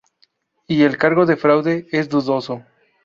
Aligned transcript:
Y 0.65 0.81
el 0.81 0.97
cargo 0.97 1.27
de 1.27 1.37
fraude 1.37 1.85
es 1.91 2.09
dudoso. 2.09 2.63